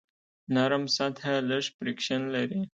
[0.53, 2.61] نرم سطحه لږ فریکشن لري.